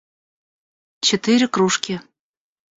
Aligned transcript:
четыре 1.07 1.45
кружки 1.53 2.01